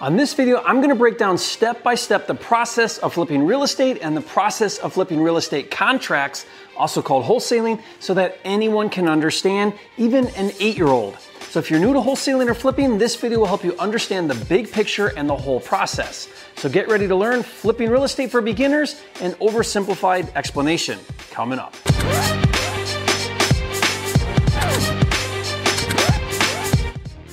[0.00, 3.62] On this video, I'm gonna break down step by step the process of flipping real
[3.62, 8.88] estate and the process of flipping real estate contracts, also called wholesaling, so that anyone
[8.88, 11.18] can understand, even an eight year old.
[11.50, 14.42] So if you're new to wholesaling or flipping, this video will help you understand the
[14.46, 16.28] big picture and the whole process.
[16.56, 20.98] So get ready to learn flipping real estate for beginners and oversimplified explanation
[21.30, 21.74] coming up.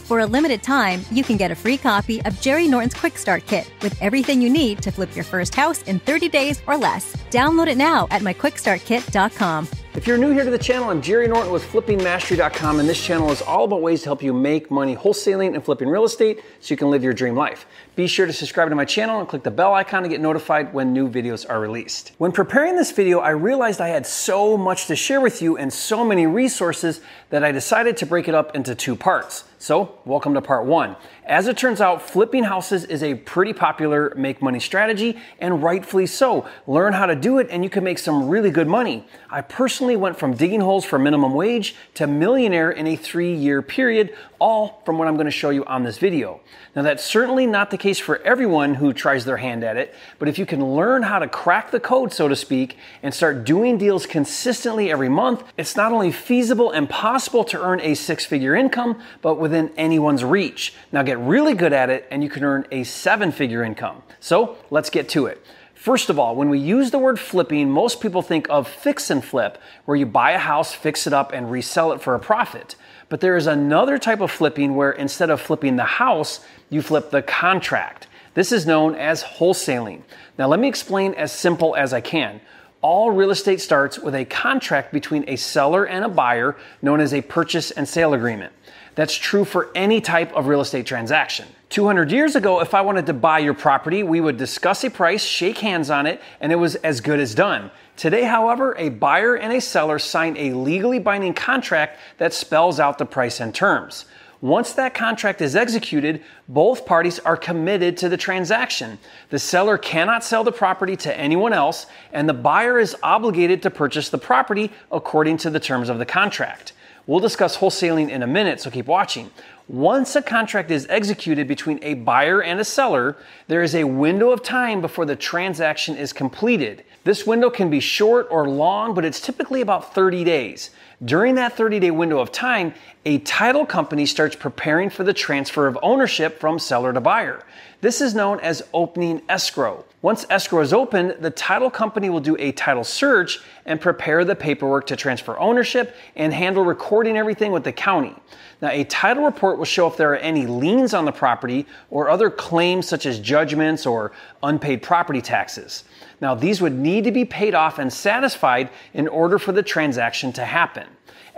[0.07, 3.45] For a limited time, you can get a free copy of Jerry Norton's Quick Start
[3.45, 7.17] Kit with everything you need to flip your first house in 30 days or less.
[7.29, 9.67] Download it now at myquickstartkit.com.
[9.95, 13.31] If you're new here to the channel, I'm Jerry Norton with FlippingMastery.com, and this channel
[13.31, 16.71] is all about ways to help you make money wholesaling and flipping real estate so
[16.71, 17.65] you can live your dream life.
[17.95, 20.71] Be sure to subscribe to my channel and click the bell icon to get notified
[20.71, 22.11] when new videos are released.
[22.19, 25.73] When preparing this video, I realized I had so much to share with you and
[25.73, 29.45] so many resources that I decided to break it up into two parts.
[29.59, 30.95] So, welcome to part one.
[31.25, 36.05] As it turns out, flipping houses is a pretty popular make money strategy, and rightfully
[36.05, 36.47] so.
[36.67, 39.07] Learn how to do it, and you can make some really good money.
[39.31, 43.63] I personally went from digging holes for minimum wage to millionaire in a three year
[43.63, 46.39] period, all from what I'm going to show you on this video.
[46.75, 50.29] Now, that's certainly not the case for everyone who tries their hand at it, but
[50.29, 53.79] if you can learn how to crack the code, so to speak, and start doing
[53.79, 58.55] deals consistently every month, it's not only feasible and possible to earn a six figure
[58.55, 60.73] income, but within anyone's reach.
[60.91, 64.03] Now, get really good at it, and you can earn a seven figure income.
[64.19, 65.41] So, let's get to it.
[65.73, 69.23] First of all, when we use the word flipping, most people think of fix and
[69.23, 72.75] flip, where you buy a house, fix it up, and resell it for a profit.
[73.07, 77.09] But there is another type of flipping where instead of flipping the house, you flip
[77.09, 78.07] the contract.
[78.33, 80.01] This is known as wholesaling.
[80.37, 82.41] Now, let me explain as simple as I can.
[82.81, 87.13] All real estate starts with a contract between a seller and a buyer known as
[87.13, 88.53] a purchase and sale agreement.
[88.97, 91.47] That's true for any type of real estate transaction.
[91.69, 95.23] 200 years ago, if I wanted to buy your property, we would discuss a price,
[95.23, 97.69] shake hands on it, and it was as good as done.
[97.95, 102.97] Today, however, a buyer and a seller sign a legally binding contract that spells out
[102.97, 104.05] the price and terms.
[104.41, 108.97] Once that contract is executed, both parties are committed to the transaction.
[109.29, 113.69] The seller cannot sell the property to anyone else, and the buyer is obligated to
[113.69, 116.73] purchase the property according to the terms of the contract.
[117.07, 119.31] We'll discuss wholesaling in a minute, so keep watching.
[119.69, 123.15] Once a contract is executed between a buyer and a seller,
[123.47, 126.83] there is a window of time before the transaction is completed.
[127.05, 130.71] This window can be short or long, but it's typically about 30 days.
[131.03, 132.73] During that 30 day window of time,
[133.05, 137.41] a title company starts preparing for the transfer of ownership from seller to buyer.
[137.79, 139.85] This is known as opening escrow.
[140.01, 144.35] Once escrow is opened, the title company will do a title search and prepare the
[144.35, 148.15] paperwork to transfer ownership and handle recording everything with the county.
[148.63, 152.09] Now, a title report will show if there are any liens on the property or
[152.09, 154.11] other claims such as judgments or
[154.41, 155.83] unpaid property taxes.
[156.19, 160.33] Now, these would need to be paid off and satisfied in order for the transaction
[160.33, 160.87] to happen.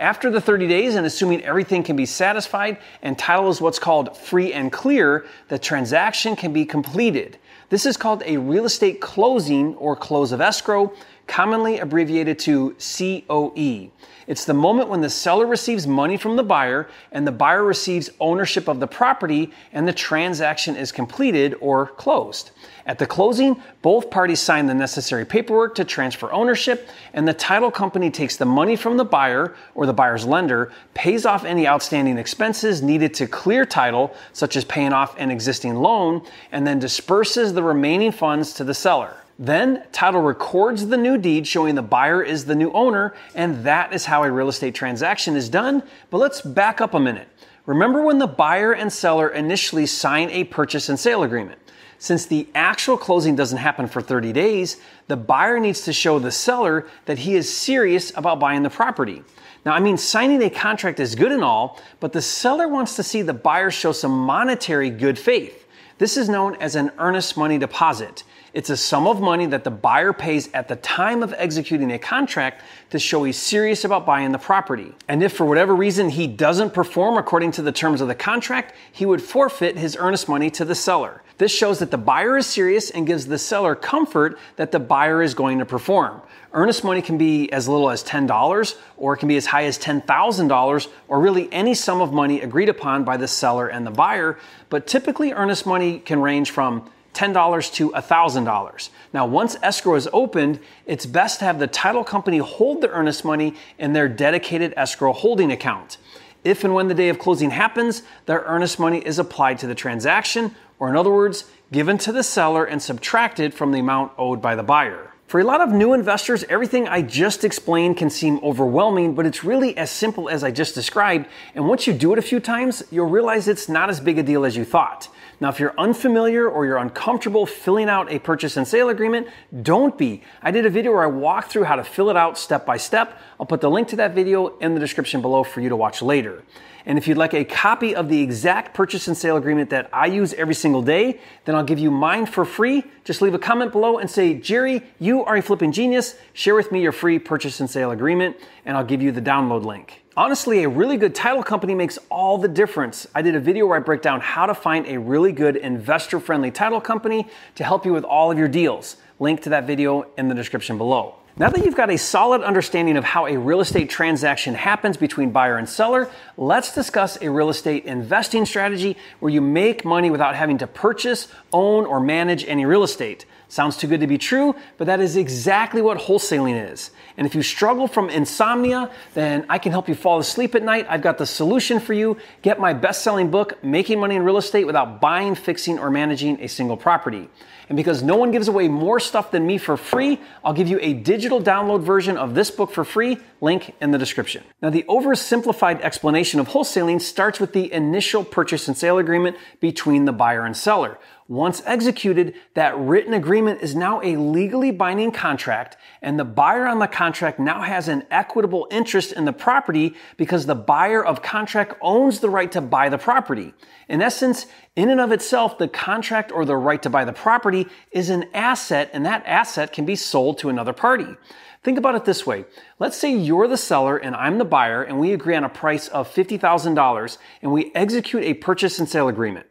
[0.00, 4.16] After the 30 days, and assuming everything can be satisfied and title is what's called
[4.16, 7.36] free and clear, the transaction can be completed.
[7.68, 10.94] This is called a real estate closing or close of escrow,
[11.30, 13.88] commonly abbreviated to COE.
[14.26, 18.10] It's the moment when the seller receives money from the buyer and the buyer receives
[18.18, 22.50] ownership of the property and the transaction is completed or closed.
[22.84, 27.70] At the closing, both parties sign the necessary paperwork to transfer ownership, and the title
[27.70, 32.18] company takes the money from the buyer or the buyer's lender, pays off any outstanding
[32.18, 37.52] expenses needed to clear title, such as paying off an existing loan, and then disperses
[37.52, 39.19] the remaining funds to the seller.
[39.42, 43.94] Then, title records the new deed showing the buyer is the new owner, and that
[43.94, 45.82] is how a real estate transaction is done.
[46.10, 47.26] But let's back up a minute.
[47.64, 51.58] Remember when the buyer and seller initially sign a purchase and sale agreement?
[51.98, 54.76] Since the actual closing doesn't happen for 30 days,
[55.08, 59.22] the buyer needs to show the seller that he is serious about buying the property.
[59.64, 63.02] Now, I mean, signing a contract is good and all, but the seller wants to
[63.02, 65.66] see the buyer show some monetary good faith.
[65.96, 68.22] This is known as an earnest money deposit.
[68.52, 71.98] It's a sum of money that the buyer pays at the time of executing a
[71.98, 74.92] contract to show he's serious about buying the property.
[75.08, 78.74] And if for whatever reason he doesn't perform according to the terms of the contract,
[78.90, 81.22] he would forfeit his earnest money to the seller.
[81.38, 85.22] This shows that the buyer is serious and gives the seller comfort that the buyer
[85.22, 86.20] is going to perform.
[86.52, 89.78] Earnest money can be as little as $10 or it can be as high as
[89.78, 94.36] $10,000 or really any sum of money agreed upon by the seller and the buyer.
[94.68, 98.90] But typically, earnest money can range from $10 to $1,000.
[99.12, 103.24] Now, once escrow is opened, it's best to have the title company hold the earnest
[103.24, 105.98] money in their dedicated escrow holding account.
[106.44, 109.74] If and when the day of closing happens, their earnest money is applied to the
[109.74, 114.42] transaction or in other words, given to the seller and subtracted from the amount owed
[114.42, 115.09] by the buyer.
[115.30, 119.44] For a lot of new investors, everything I just explained can seem overwhelming, but it's
[119.44, 121.28] really as simple as I just described.
[121.54, 124.24] And once you do it a few times, you'll realize it's not as big a
[124.24, 125.06] deal as you thought.
[125.38, 129.28] Now, if you're unfamiliar or you're uncomfortable filling out a purchase and sale agreement,
[129.62, 130.24] don't be.
[130.42, 132.76] I did a video where I walked through how to fill it out step by
[132.76, 133.16] step.
[133.38, 136.02] I'll put the link to that video in the description below for you to watch
[136.02, 136.42] later.
[136.86, 140.06] And if you'd like a copy of the exact purchase and sale agreement that I
[140.06, 142.84] use every single day, then I'll give you mine for free.
[143.04, 146.16] Just leave a comment below and say, Jerry, you are a flipping genius.
[146.32, 149.64] Share with me your free purchase and sale agreement, and I'll give you the download
[149.64, 150.02] link.
[150.16, 153.06] Honestly, a really good title company makes all the difference.
[153.14, 156.18] I did a video where I break down how to find a really good investor
[156.18, 158.96] friendly title company to help you with all of your deals.
[159.18, 161.19] Link to that video in the description below.
[161.36, 165.30] Now that you've got a solid understanding of how a real estate transaction happens between
[165.30, 170.34] buyer and seller, let's discuss a real estate investing strategy where you make money without
[170.34, 173.26] having to purchase, own, or manage any real estate.
[173.50, 176.92] Sounds too good to be true, but that is exactly what wholesaling is.
[177.16, 180.86] And if you struggle from insomnia, then I can help you fall asleep at night.
[180.88, 182.16] I've got the solution for you.
[182.42, 186.40] Get my best selling book, Making Money in Real Estate Without Buying, Fixing, or Managing
[186.40, 187.28] a Single Property.
[187.68, 190.78] And because no one gives away more stuff than me for free, I'll give you
[190.80, 194.44] a digital download version of this book for free, link in the description.
[194.62, 200.04] Now, the oversimplified explanation of wholesaling starts with the initial purchase and sale agreement between
[200.04, 200.98] the buyer and seller.
[201.30, 206.80] Once executed, that written agreement is now a legally binding contract, and the buyer on
[206.80, 211.72] the contract now has an equitable interest in the property because the buyer of contract
[211.80, 213.54] owns the right to buy the property.
[213.88, 217.68] In essence, in and of itself, the contract or the right to buy the property
[217.92, 221.14] is an asset, and that asset can be sold to another party.
[221.62, 222.44] Think about it this way.
[222.80, 225.86] Let's say you're the seller and I'm the buyer, and we agree on a price
[225.88, 229.46] of $50,000 and we execute a purchase and sale agreement.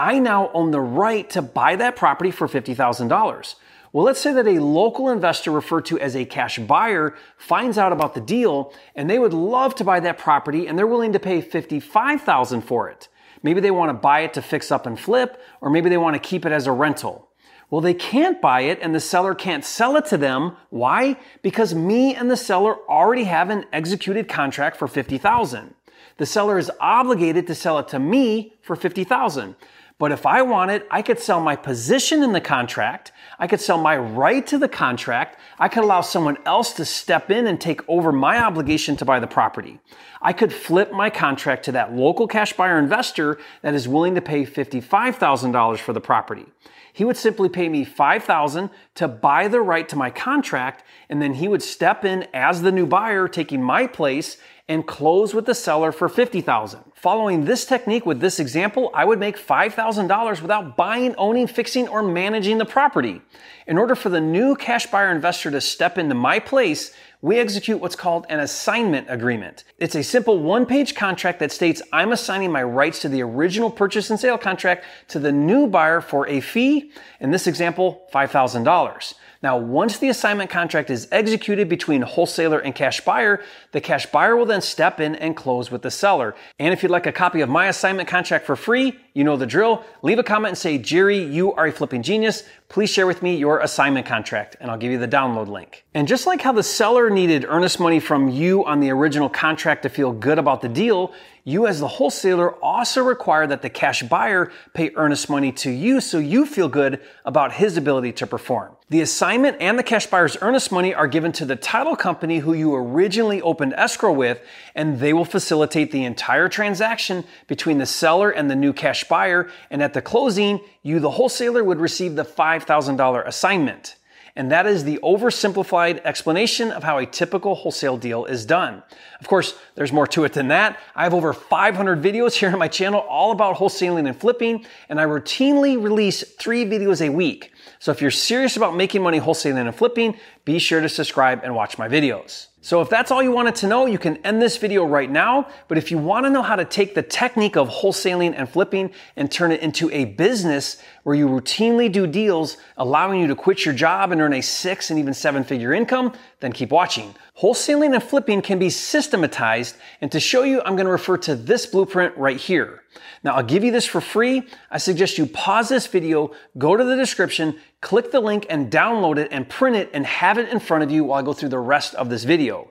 [0.00, 3.54] I now own the right to buy that property for $50,000.
[3.92, 7.92] Well, let's say that a local investor referred to as a cash buyer finds out
[7.92, 11.18] about the deal and they would love to buy that property and they're willing to
[11.18, 13.08] pay 55,000 for it.
[13.42, 16.14] Maybe they want to buy it to fix up and flip or maybe they want
[16.14, 17.28] to keep it as a rental.
[17.68, 20.56] Well, they can't buy it and the seller can't sell it to them.
[20.70, 21.18] Why?
[21.42, 25.74] Because me and the seller already have an executed contract for 50,000.
[26.16, 29.56] The seller is obligated to sell it to me for 50,000.
[30.00, 33.12] But if I wanted, I could sell my position in the contract.
[33.38, 35.38] I could sell my right to the contract.
[35.58, 39.20] I could allow someone else to step in and take over my obligation to buy
[39.20, 39.78] the property.
[40.22, 44.22] I could flip my contract to that local cash buyer investor that is willing to
[44.22, 46.46] pay $55,000 for the property.
[46.94, 51.34] He would simply pay me 5000 to buy the right to my contract and then
[51.34, 55.54] he would step in as the new buyer taking my place and close with the
[55.54, 56.89] seller for 50,000.
[57.00, 62.02] Following this technique with this example, I would make $5,000 without buying, owning, fixing, or
[62.02, 63.22] managing the property.
[63.66, 66.92] In order for the new cash buyer investor to step into my place,
[67.22, 69.64] we execute what's called an assignment agreement.
[69.78, 73.70] It's a simple one page contract that states I'm assigning my rights to the original
[73.70, 79.14] purchase and sale contract to the new buyer for a fee, in this example, $5,000.
[79.42, 83.42] Now, once the assignment contract is executed between wholesaler and cash buyer,
[83.72, 86.34] the cash buyer will then step in and close with the seller.
[86.58, 89.46] And if you'd like a copy of my assignment contract for free, you know the
[89.46, 89.84] drill.
[90.02, 92.44] Leave a comment and say, Jerry, you are a flipping genius.
[92.68, 95.84] Please share with me your assignment contract and I'll give you the download link.
[95.94, 99.82] And just like how the seller needed earnest money from you on the original contract
[99.82, 101.12] to feel good about the deal,
[101.44, 106.00] you as the wholesaler also require that the cash buyer pay earnest money to you
[106.00, 108.76] so you feel good about his ability to perform.
[108.90, 112.52] The assignment and the cash buyer's earnest money are given to the title company who
[112.52, 114.40] you originally opened escrow with,
[114.74, 119.50] and they will facilitate the entire transaction between the seller and the new cash buyer.
[119.70, 123.96] And at the closing, you, the wholesaler, would receive the $5,000 assignment.
[124.36, 128.82] And that is the oversimplified explanation of how a typical wholesale deal is done.
[129.20, 130.78] Of course, there's more to it than that.
[130.94, 135.00] I have over 500 videos here on my channel all about wholesaling and flipping, and
[135.00, 137.52] I routinely release three videos a week.
[137.80, 141.54] So if you're serious about making money wholesaling and flipping, be sure to subscribe and
[141.54, 142.46] watch my videos.
[142.62, 145.48] So if that's all you wanted to know, you can end this video right now.
[145.66, 148.92] But if you want to know how to take the technique of wholesaling and flipping
[149.16, 153.64] and turn it into a business where you routinely do deals, allowing you to quit
[153.64, 157.14] your job and earn a six and even seven figure income, then keep watching.
[157.40, 159.76] Wholesaling and flipping can be systematized.
[160.02, 162.82] And to show you, I'm going to refer to this blueprint right here.
[163.22, 164.46] Now I'll give you this for free.
[164.70, 169.16] I suggest you pause this video, go to the description, click the link and download
[169.16, 171.48] it and print it and have it in front of you while I go through
[171.50, 172.70] the rest of this video.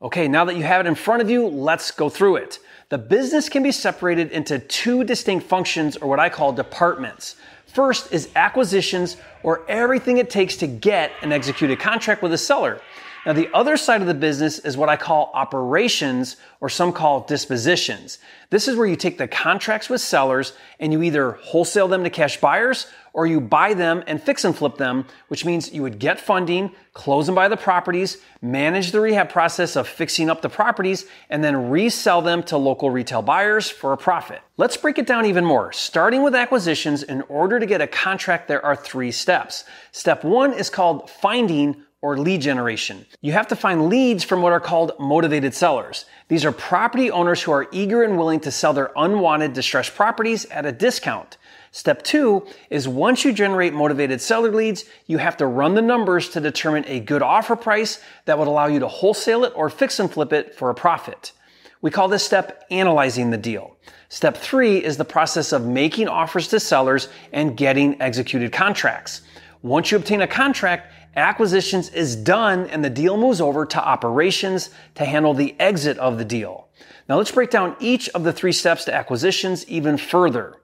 [0.00, 2.60] Okay, now that you have it in front of you, let's go through it.
[2.88, 7.36] The business can be separated into two distinct functions or what I call departments.
[7.66, 12.80] First is acquisitions or everything it takes to get an executed contract with a seller.
[13.26, 17.20] Now, the other side of the business is what I call operations, or some call
[17.20, 18.18] dispositions.
[18.50, 22.10] This is where you take the contracts with sellers and you either wholesale them to
[22.10, 25.98] cash buyers or you buy them and fix and flip them, which means you would
[25.98, 30.48] get funding, close and buy the properties, manage the rehab process of fixing up the
[30.48, 34.40] properties, and then resell them to local retail buyers for a profit.
[34.56, 35.72] Let's break it down even more.
[35.72, 39.64] Starting with acquisitions, in order to get a contract, there are three steps.
[39.90, 43.04] Step one is called finding or lead generation.
[43.20, 46.04] You have to find leads from what are called motivated sellers.
[46.28, 50.44] These are property owners who are eager and willing to sell their unwanted distressed properties
[50.46, 51.38] at a discount.
[51.72, 56.28] Step two is once you generate motivated seller leads, you have to run the numbers
[56.30, 59.98] to determine a good offer price that would allow you to wholesale it or fix
[59.98, 61.32] and flip it for a profit.
[61.80, 63.76] We call this step analyzing the deal.
[64.08, 69.20] Step three is the process of making offers to sellers and getting executed contracts.
[69.62, 74.70] Once you obtain a contract, acquisitions is done and the deal moves over to operations
[74.94, 76.68] to handle the exit of the deal.
[77.08, 80.54] Now let's break down each of the three steps to acquisitions even further.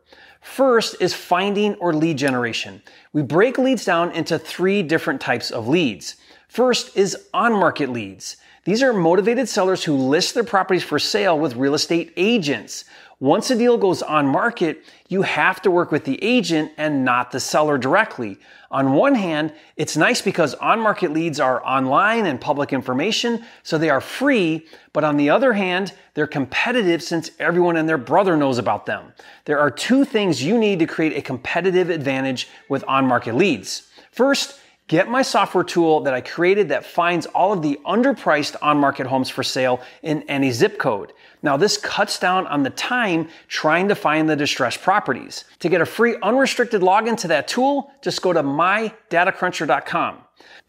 [0.40, 2.82] First is finding or lead generation.
[3.12, 6.16] We break leads down into three different types of leads.
[6.48, 8.36] First is on-market leads.
[8.64, 12.84] These are motivated sellers who list their properties for sale with real estate agents.
[13.24, 17.30] Once a deal goes on market, you have to work with the agent and not
[17.30, 18.38] the seller directly.
[18.70, 23.78] On one hand, it's nice because on market leads are online and public information, so
[23.78, 24.66] they are free.
[24.92, 29.14] But on the other hand, they're competitive since everyone and their brother knows about them.
[29.46, 33.88] There are two things you need to create a competitive advantage with on market leads.
[34.12, 38.76] First, Get my software tool that I created that finds all of the underpriced on
[38.76, 41.14] market homes for sale in any zip code.
[41.44, 45.44] Now, this cuts down on the time trying to find the distressed properties.
[45.58, 50.18] To get a free unrestricted login to that tool, just go to mydatacruncher.com.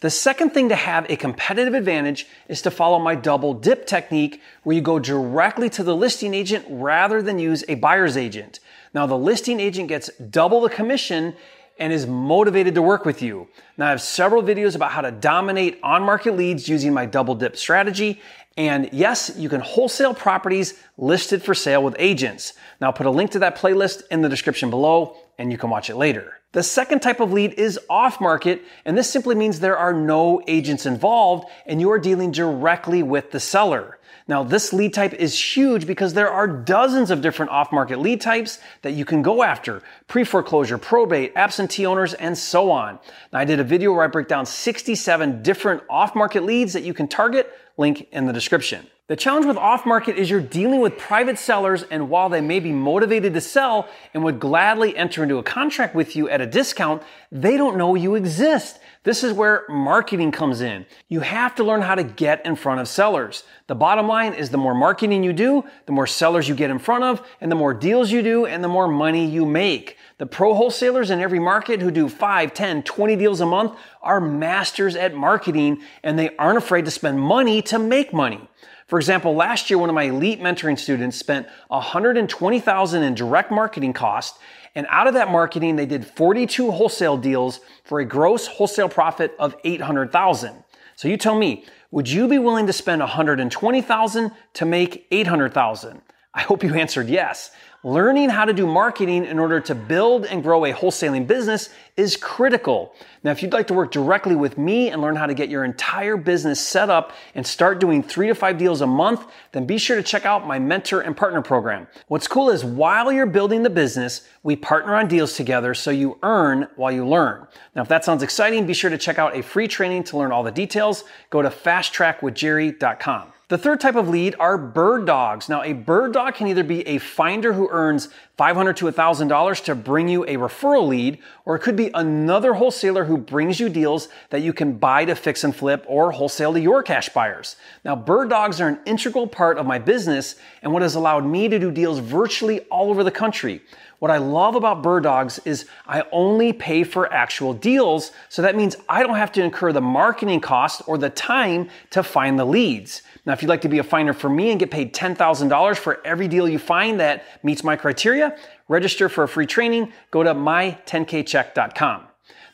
[0.02, 4.42] The second thing to have a competitive advantage is to follow my double dip technique
[4.64, 8.60] where you go directly to the listing agent rather than use a buyer's agent.
[8.94, 11.38] Now, the listing agent gets double the commission
[11.78, 13.48] and is motivated to work with you.
[13.78, 17.36] Now I have several videos about how to dominate on market leads using my double
[17.36, 18.22] dip strategy.
[18.58, 22.54] And yes, you can wholesale properties listed for sale with agents.
[22.80, 25.70] Now I'll put a link to that playlist in the description below and you can
[25.70, 26.40] watch it later.
[26.54, 30.42] The second type of lead is off market, and this simply means there are no
[30.48, 34.00] agents involved and you are dealing directly with the seller.
[34.28, 38.58] Now, this lead type is huge because there are dozens of different off-market lead types
[38.82, 39.84] that you can go after.
[40.08, 42.98] Pre-foreclosure, probate, absentee owners, and so on.
[43.32, 46.94] Now, I did a video where I break down 67 different off-market leads that you
[46.94, 48.88] can target, link in the description.
[49.08, 52.60] The challenge with off market is you're dealing with private sellers, and while they may
[52.60, 56.48] be motivated to sell and would gladly enter into a contract with you at a
[56.48, 58.80] discount, they don't know you exist.
[59.06, 60.88] This is where marketing comes in.
[61.10, 63.44] You have to learn how to get in front of sellers.
[63.68, 66.80] The bottom line is the more marketing you do, the more sellers you get in
[66.80, 69.98] front of, and the more deals you do, and the more money you make.
[70.18, 74.20] The pro wholesalers in every market who do 5, 10, 20 deals a month are
[74.20, 78.50] masters at marketing, and they aren't afraid to spend money to make money.
[78.88, 83.94] For example, last year, one of my elite mentoring students spent 120,000 in direct marketing
[83.94, 84.38] cost.
[84.76, 89.34] And out of that marketing, they did 42 wholesale deals for a gross wholesale profit
[89.40, 90.64] of 800,000.
[90.96, 96.02] So you tell me, would you be willing to spend 120,000 to make 800,000?
[96.34, 97.52] I hope you answered yes.
[97.86, 102.18] Learning how to do marketing in order to build and grow a wholesaling business is
[102.18, 102.96] critical.
[103.24, 105.64] Now, if you'd like to work directly with me and learn how to get your
[105.64, 109.78] entire business set up and start doing three to five deals a month, then be
[109.78, 111.86] sure to check out my mentor and partner program.
[112.08, 116.18] What's cool is while you're building the business, we partner on deals together so you
[116.24, 117.46] earn while you learn.
[117.76, 120.32] Now, if that sounds exciting, be sure to check out a free training to learn
[120.32, 121.04] all the details.
[121.30, 123.35] Go to fasttrackwithjerry.com.
[123.48, 125.50] The third type of lead are bird dogs.
[125.50, 128.10] Now, a bird dog can either be a finder who earns
[128.40, 133.06] $500 to $1,000 to bring you a referral lead, or it could be another wholesaler
[133.06, 136.60] who brings you deals that you can buy to fix and flip or wholesale to
[136.60, 137.56] your cash buyers.
[137.84, 141.48] Now, bird dogs are an integral part of my business and what has allowed me
[141.48, 143.62] to do deals virtually all over the country.
[144.00, 148.56] What I love about bird dogs is I only pay for actual deals, so that
[148.56, 152.46] means I don't have to incur the marketing cost or the time to find the
[152.46, 153.04] leads.
[153.26, 156.06] Now, if you'd like to be a finder for me and get paid $10,000 for
[156.06, 160.34] every deal you find that meets my criteria, register for a free training, go to
[160.34, 162.04] my10kcheck.com.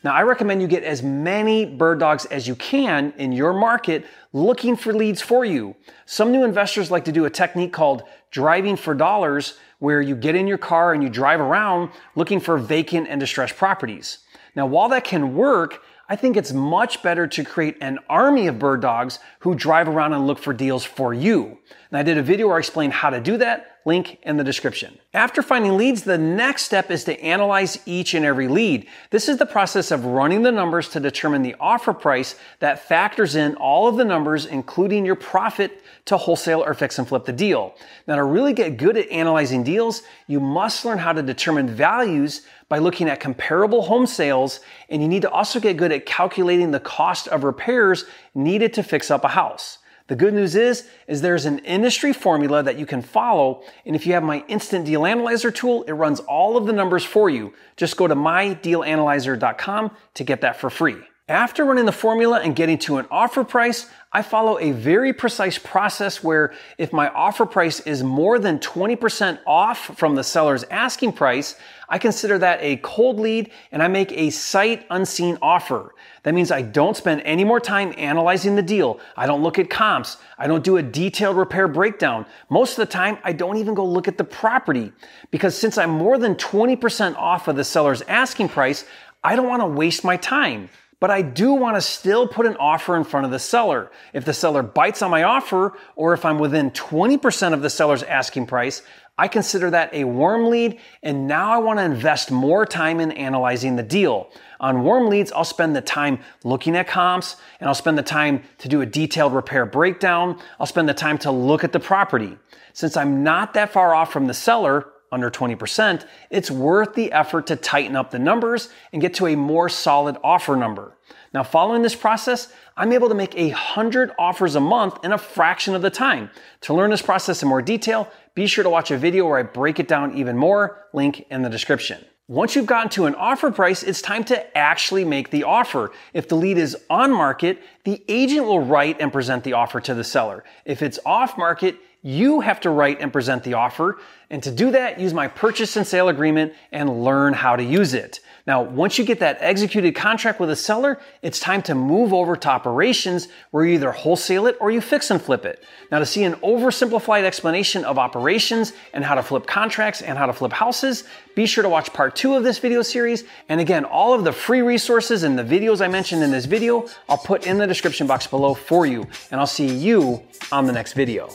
[0.04, 4.04] Now, I recommend you get as many bird dogs as you can in your market
[4.32, 5.76] looking for leads for you.
[6.06, 10.34] Some new investors like to do a technique called driving for dollars, where you get
[10.34, 14.18] in your car and you drive around looking for vacant and distressed properties.
[14.54, 18.58] Now, while that can work, I think it's much better to create an army of
[18.58, 21.56] bird dogs who drive around and look for deals for you.
[21.90, 24.44] And I did a video where I explained how to do that link in the
[24.44, 24.98] description.
[25.12, 28.86] After finding leads, the next step is to analyze each and every lead.
[29.10, 33.34] This is the process of running the numbers to determine the offer price that factors
[33.34, 37.32] in all of the numbers, including your profit to wholesale or fix and flip the
[37.32, 37.74] deal.
[38.06, 42.42] Now, to really get good at analyzing deals, you must learn how to determine values
[42.68, 46.70] by looking at comparable home sales, and you need to also get good at calculating
[46.70, 49.78] the cost of repairs needed to fix up a house.
[50.12, 53.62] The good news is, is there's an industry formula that you can follow.
[53.86, 57.02] And if you have my instant deal analyzer tool, it runs all of the numbers
[57.02, 57.54] for you.
[57.78, 60.98] Just go to mydealanalyzer.com to get that for free.
[61.28, 65.56] After running the formula and getting to an offer price, I follow a very precise
[65.56, 71.12] process where if my offer price is more than 20% off from the seller's asking
[71.12, 71.54] price,
[71.88, 75.94] I consider that a cold lead and I make a sight unseen offer.
[76.24, 78.98] That means I don't spend any more time analyzing the deal.
[79.16, 80.16] I don't look at comps.
[80.38, 82.26] I don't do a detailed repair breakdown.
[82.50, 84.92] Most of the time, I don't even go look at the property
[85.30, 88.84] because since I'm more than 20% off of the seller's asking price,
[89.22, 90.68] I don't want to waste my time
[91.02, 93.90] but I do want to still put an offer in front of the seller.
[94.12, 98.04] If the seller bites on my offer, or if I'm within 20% of the seller's
[98.04, 98.82] asking price,
[99.18, 103.10] I consider that a warm lead, and now I want to invest more time in
[103.10, 104.30] analyzing the deal.
[104.60, 108.44] On warm leads, I'll spend the time looking at comps, and I'll spend the time
[108.58, 110.38] to do a detailed repair breakdown.
[110.60, 112.38] I'll spend the time to look at the property.
[112.74, 117.46] Since I'm not that far off from the seller, under 20%, it's worth the effort
[117.48, 120.96] to tighten up the numbers and get to a more solid offer number.
[121.34, 125.18] Now, following this process, I'm able to make a hundred offers a month in a
[125.18, 126.30] fraction of the time.
[126.62, 129.42] To learn this process in more detail, be sure to watch a video where I
[129.42, 132.04] break it down even more, link in the description.
[132.28, 135.90] Once you've gotten to an offer price, it's time to actually make the offer.
[136.14, 139.92] If the lead is on market, the agent will write and present the offer to
[139.92, 140.44] the seller.
[140.64, 143.98] If it's off market, you have to write and present the offer.
[144.28, 147.94] And to do that, use my purchase and sale agreement and learn how to use
[147.94, 148.20] it.
[148.44, 152.34] Now, once you get that executed contract with a seller, it's time to move over
[152.34, 155.62] to operations where you either wholesale it or you fix and flip it.
[155.92, 160.26] Now, to see an oversimplified explanation of operations and how to flip contracts and how
[160.26, 161.04] to flip houses,
[161.36, 163.22] be sure to watch part two of this video series.
[163.48, 166.88] And again, all of the free resources and the videos I mentioned in this video,
[167.08, 169.06] I'll put in the description box below for you.
[169.30, 171.30] And I'll see you on the next video.